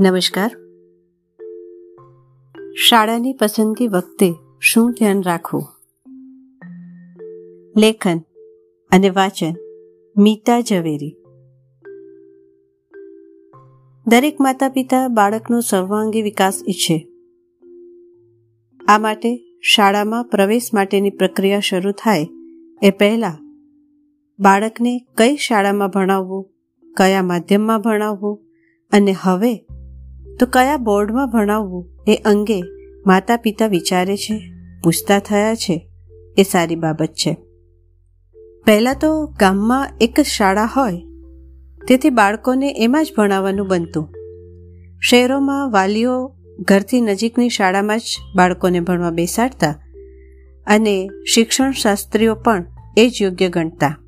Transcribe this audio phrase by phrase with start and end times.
[0.00, 0.50] નમસ્કાર.
[2.88, 5.64] શાળાની પસંદગી વખતે શું ધ્યાન રાખવું?
[7.76, 8.18] લેખન
[8.90, 9.54] અને વાચન,
[10.16, 11.16] મીતા ઝવેરી.
[14.06, 17.08] દરેક માતા પિતા બાળકનો સર્વાંગી વિકાસ ઈચ્છે.
[18.88, 22.26] આ માટે શાળામાં પ્રવેશ માટેની પ્રક્રિયા શરૂ થાય
[22.82, 23.38] એ પહેલા
[24.38, 26.50] બાળકને કઈ શાળામાં ભણાવવું,
[26.96, 28.44] કયા માધ્યમમાં ભણાવવું
[28.92, 29.67] અને હવે
[30.38, 31.88] તો કયા બોર્ડમાં ભણાવવું?
[32.08, 32.62] એ અંગે
[33.06, 34.40] માતા પિતા વિચારે છે,
[34.84, 35.88] પૂછતા થયા છે,
[36.38, 37.36] એ સારી બાબત છે.
[38.66, 41.00] પહેલાં તો ગામમાં એક જ શાળા હોય,
[41.88, 44.08] તેથી બાળકોને એમાં જ ભણાવવાનું બનતું.
[45.00, 49.74] શહેરોમાં વાલીઓ ઘરથી નજીકની શાળામાં જ બાળકોને ભણવા બેસાડતા
[50.66, 52.64] અને શિક્ષણ શાસ્ત્રીઓ પણ
[52.96, 53.98] એ જ યોગ્ય ગણતા.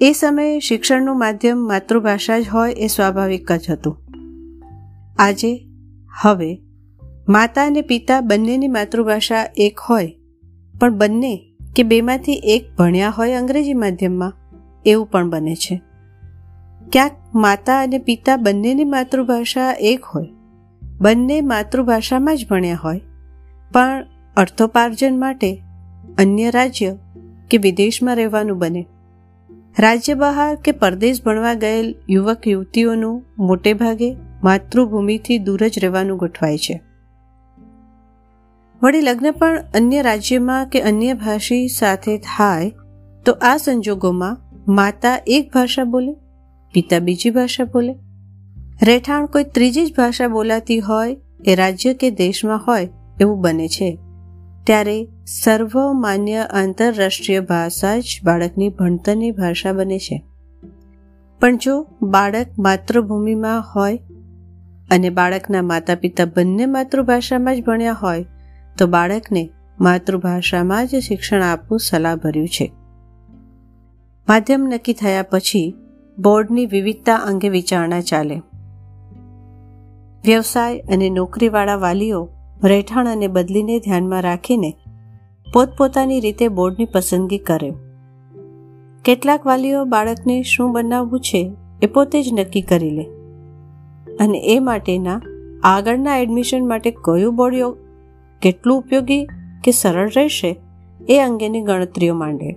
[0.00, 4.05] એ સમયે શિક્ષણનું માધ્યમ માતૃભાષા જ હોય એ સ્વાભાવિક જ હતું.
[5.18, 5.66] આજે,
[6.22, 6.58] હવે,
[7.28, 10.16] માતા અને પિતા બંનેની માતૃભાષા એક હોય,
[10.80, 11.42] પણ બંને
[11.76, 14.32] કે બેમાંથી એક ભણ્યા હોય અંગ્રેજી માધ્યમમાં,
[14.86, 15.82] એવું પણ બને છે.
[16.92, 20.28] ક્યાંક માતા અને પિતા બંનેની માતૃભાષા એક હોય,
[21.00, 23.00] બંને માતૃભાષામાં જ ભણ્યા હોય,
[23.72, 24.06] પણ
[24.36, 25.62] અર્થોપાર્જન માટે
[26.18, 26.96] અન્ય રાજ્ય
[27.50, 28.86] કે વિદેશમાં રહેવાનું બને.
[29.78, 36.58] રાજ્ય બહાર કે પરદેશ ભણવા ગયેલ યુવક યુવતીઓનું મોટે ભાગે માતૃભૂમિથી દૂર જ રહેવાનું ગોઠવાય
[36.58, 36.82] છે.
[38.82, 42.72] વળી લગ્ન પણ અન્ય રાજ્યમાં કે અન્ય ભાષી સાથે થાય,
[43.26, 44.38] તો આ સંજોગોમાં
[44.74, 46.12] માતા એક ભાષા બોલે,
[46.72, 47.94] પિતા બીજી ભાષા બોલે.
[48.82, 52.88] રહેઠાણ કોઈ ત્રીજી જ ભાષા બોલાતી હોય, એ રાજ્ય કે દેશમાં હોય,
[53.20, 53.98] એવું બને છે.
[54.64, 60.22] ત્યારે સર્વમાન્ય આંતરરાષ્ટ્રીય ભાષા જ બાળકની ભણતરની ભાષા બને છે.
[61.40, 63.98] પણ જો બાળક માતૃભૂમિમાં હોય
[64.90, 68.24] અને બાળકના માતા પિતા બંને માતૃભાષામાં જ ભણ્યા હોય,
[68.78, 72.72] તો બાળકને માતૃભાષામાં જ શિક્ષણ આપવું સલાહભર્યું છે.
[74.28, 75.74] માધ્યમ નક્કી થયા પછી
[76.18, 78.36] બોર્ડની વિવિધતા અંગે વિચારણા ચાલે.
[80.24, 82.28] વ્યવસાય અને નોકરીવાળા વાલીઓ
[82.64, 84.74] રહેઠાણ અને બદલીને ધ્યાનમાં રાખીને
[85.52, 87.72] પોતપોતાની રીતે બોર્ડની પસંદગી કરે.
[89.04, 91.52] કેટલાક વાલીઓ બાળકને શું બનાવવું છે
[91.82, 93.15] એ પોતે જ નક્કી કરી લે.
[94.20, 95.20] અને એ માટેના
[95.62, 97.54] આગળના એડમિશન માટે કયું બોર્ડ
[98.42, 99.24] કેટલું ઉપયોગી
[99.64, 100.56] કે સરળ રહેશે
[101.08, 102.56] એ અંગેની ગણતરીઓ માંડે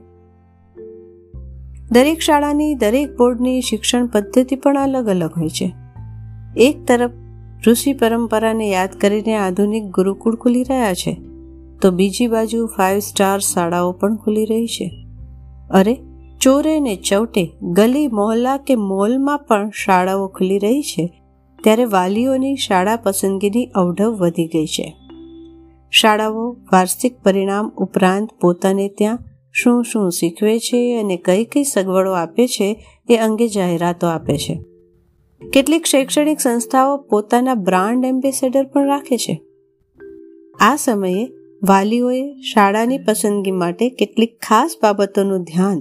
[1.91, 5.73] દરેક શાળાની દરેક બોર્ડની શિક્ષણ પદ્ધતિ પણ અલગ અલગ હોય છે.
[6.57, 7.11] એક તરફ
[7.67, 11.21] ઋષિ પરંપરાને યાદ કરીને આધુનિક ગુરુકુળ ખુલી રહ્યા છે,
[11.81, 15.05] તો બીજી બાજુ ફાઇવ સ્ટાર શાળાઓ પણ ખુલી રહી છે.
[15.71, 15.97] અરે,
[16.41, 21.18] ચોરે ને ચૌટે ગલી મોહલ્લા કે મોલમાં પણ શાળાઓ ખુલી રહી છે
[21.63, 24.95] ત્યારે વાલીઓની શાળા પસંદગીની અવઢવ વધી ગઈ છે.
[25.91, 29.19] શાળાઓ વાર્ષિક પરિણામ ઉપરાંત પોતાને ત્યાં
[29.51, 34.59] શું શું શીખવે છે અને કઈ કઈ સગવડો આપે છે એ અંગે જાહેરાતો આપે છે.
[35.53, 39.41] કેટલીક શૈક્ષણિક સંસ્થાઓ પોતાના બ્રાન્ડ એમ્બેસેડર પણ રાખે છે.
[40.59, 41.27] આ સમયે
[41.67, 45.79] વાલીઓએ શાળાની પસંદગી માટે કેટલીક ખાસ બાબતોનું ધ્યાન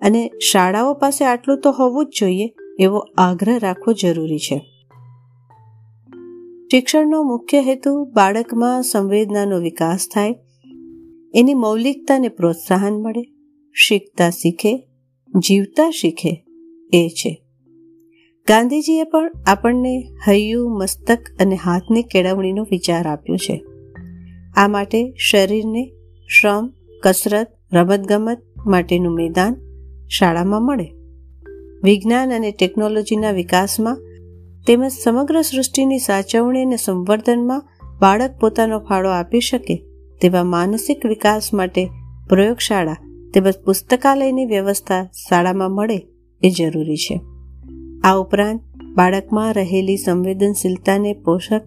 [0.00, 4.77] અને શાળાઓ પાસે આટલું તો હોવું જ જોઈએ એવો આગ્રહ રાખવો જરૂરી છે.
[6.70, 10.34] શિક્ષણનો મુખ્ય હેતુ બાળકમાં સંવેદનાનો વિકાસ થાય,
[11.34, 13.22] એની મૌલિકતાને પ્રોત્સાહન મળે,
[13.72, 14.88] શીખતા શીખે,
[15.38, 16.44] જીવતા શીખે
[16.92, 17.42] એ છે.
[18.48, 23.64] ગાંધીજીએ પણ આપણને હૈયું, મસ્તક અને હાથની કેળવણીનો વિચાર આપ્યો છે.
[24.56, 25.92] આ માટે શરીરને
[26.40, 26.70] શ્રમ,
[27.02, 29.56] કસરત, રમતગમત માટેનું મેદાન
[30.08, 30.92] શાળામાં મળે.
[31.84, 33.96] વિજ્ઞાન અને ટેકનોલોજીના વિકાસમાં
[34.68, 37.68] તેમજ સમગ્ર સૃષ્ટિની સાચવણી અને સંવર્ધનમાં
[38.00, 39.84] બાળક પોતાનો ફાળો આપી શકે
[40.20, 41.88] તેવા માનસિક વિકાસ માટે
[42.28, 42.96] પ્રયોગશાળા
[43.34, 46.06] તેમજ પુસ્તકાલયની વ્યવસ્થા શાળામાં મળે
[46.42, 47.20] એ જરૂરી છે.
[48.04, 48.60] આ ઉપરાંત
[48.94, 51.62] બાળકમાં રહેલી સંવેદનશીલતાને પોષક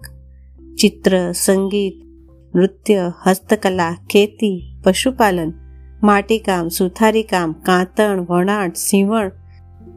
[0.82, 1.94] ચિત્ર, સંગીત,
[2.56, 5.54] નૃત્ય, હસ્તકલા, ખેતી, પશુપાલન
[6.04, 9.32] માટીકામ સુથારીકામ કાંતણ, વણાટ, સીવણ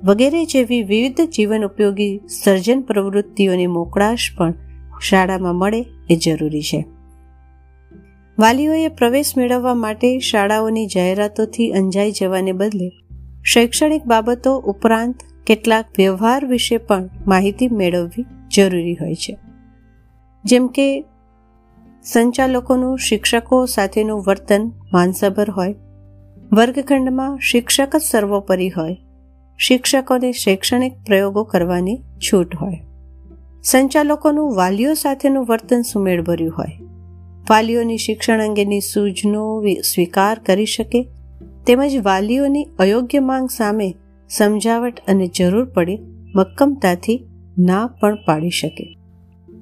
[0.05, 4.55] વગેરે જેવી વિવિધ જીવન ઉપયોગી સર્જન પ્રવૃત્તિઓની મોકળાશ પણ
[5.03, 6.85] શાળામાં મળે એ જરૂરી છે.
[8.39, 12.91] વાલીઓએ પ્રવેશ મેળવવા માટે શાળાઓની જાહેરાતોથી અંજાઈ જવાને બદલે
[13.45, 15.15] શૈક્ષણિક બાબતો ઉપરાંત
[15.47, 18.25] કેટલાક વ્યવહાર વિશે પણ માહિતી મેળવવી
[18.55, 19.39] જરૂરી હોય છે.
[20.45, 21.05] જેમ કે
[22.03, 25.75] સંચાલકોનું શિક્ષકો સાથેનું વર્તન માનસભર હોય,
[26.53, 28.97] વર્ગખંડમાં શિક્ષક જ સર્વોપરી હોય
[29.59, 32.81] શિક્ષકોને શૈક્ષણિક પ્રયોગો કરવાની છૂટ હોય.
[33.63, 36.79] સંચાલકોનું વાલીઓ સાથેનું વર્તન સુમેળભર્યું હોય.
[37.51, 41.09] વાલીઓની શિક્ષણ અંગેની સૂચનો સ્વીકાર કરી શકે,
[41.67, 43.95] તેમજ વાલીઓની અયોગ્ય માંગ સામે
[44.29, 45.99] સમજાવટ અને જરૂર પડે
[46.37, 47.25] મક્કમતાથી
[47.59, 48.97] ના પણ પાડી શકે.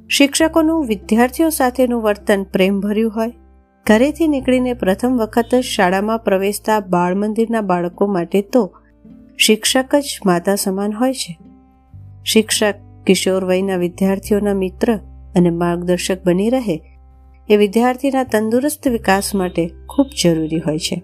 [0.08, 3.32] શિક્ષકોનું વિદ્યાર્થીઓ સાથેનું વર્તન પ્રેમભર્યું હોય.
[3.86, 8.76] ઘરેથી નીકળીને પ્રથમ વખત જ શાળામાં પ્રવેશતા બાળ મંદિરના બાળકો માટે તો
[9.38, 11.38] શિક્ષક જ માતા સમાન હોય છે.
[12.24, 12.74] શિક્ષક,
[13.06, 14.96] કિશોર વયના વિદ્યાર્થીઓના મિત્ર
[15.36, 16.82] અને માર્ગદર્શક બની રહે
[17.48, 21.02] એ વિદ્યાર્થીના તંદુરસ્ત વિકાસ માટે ખૂબ જરૂરી હોય છે.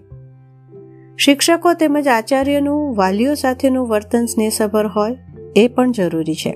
[1.17, 5.17] શિક્ષકો તેમજ આચાર્યનું, વાલીઓ સાથેનું વર્તન સ્નેહસભર હોય
[5.55, 6.55] એ પણ જરૂરી છે.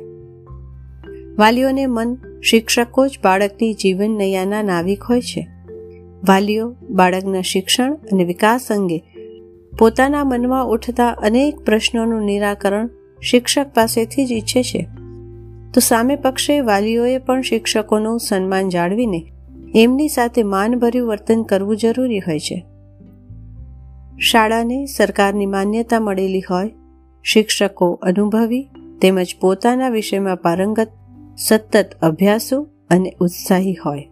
[1.37, 5.47] વાલીઓને મન શિક્ષકો જ બાળકની જીવન નૈયાના નાવિક હોય છે.
[6.29, 9.12] વાલીઓ બાળકના શિક્ષણ અને વિકાસ અંગે
[9.79, 12.89] પોતાના મનમાં ઉઠતા અનેક પ્રશ્નોનું નિરાકરણ
[13.21, 14.87] શિક્ષક પાસેથી જ ઈચ્છે છે.
[15.73, 19.31] તો સામે પક્ષે વાલીઓએ પણ શિક્ષકોનું સન્માન જાળવીને
[19.75, 22.65] એમની સાથે માનભર્યું વર્તન કરવું જરૂરી હોય છે.
[24.19, 26.71] શાળાને સરકારની માન્યતા મળેલી હોય,
[27.23, 28.69] શિક્ષકો અનુભવી
[29.01, 30.87] તેમજ પોતાના વિષયમાં પારંગત,
[31.37, 34.09] સતત અભ્યાસુ અને ઉત્સાહી હોય.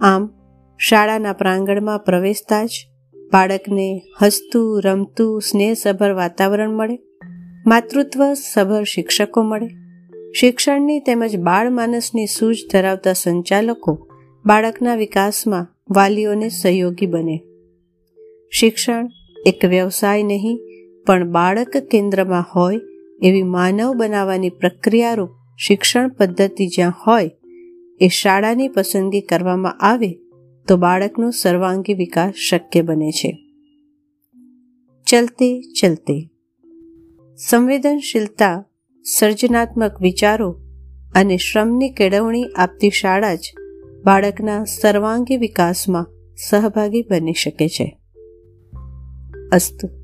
[0.00, 0.30] આમ,
[0.78, 2.89] શાળાના પ્રાંગણમાં પ્રવેશતા જ
[3.32, 6.98] બાળકને હસતું, રમતું, સ્નેહસભર વાતાવરણ મળે.
[7.66, 9.68] માતૃત્વ સભર શિક્ષકો મળે.
[10.32, 14.08] શિક્ષણની તેમજ બાળ માનસની સૂઝ ધરાવતા સંચાલકો
[14.46, 17.36] બાળકના વિકાસમાં વાલીઓને સહયોગી બને.
[18.52, 19.08] શિક્ષણ
[19.46, 20.58] એક વ્યવસાય નહીં,
[21.06, 22.80] પણ બાળક કેન્દ્રમાં હોય
[23.22, 25.30] એવી માનવ બનાવવાની પ્રક્રિયારૂપ
[25.66, 27.30] શિક્ષણ પદ્ધતિ જ્યાં હોય,
[28.00, 30.10] એ શાળાની પસંદગી કરવામાં આવે
[30.68, 33.38] તો બાળકનો સર્વાંગી વિકાસ શક્ય બને છે.
[35.06, 36.30] ચલતે ચલતે.
[37.36, 38.64] સંવેદનશીલતા,
[39.04, 40.60] સર્જનાત્મક વિચારો
[41.14, 43.52] અને શ્રમની કેળવણી આપતી શાળા જ
[44.04, 46.06] બાળકના સર્વાંગી વિકાસમાં
[46.50, 47.98] સહભાગી બની શકે છે.
[49.52, 49.99] અસ્તુ.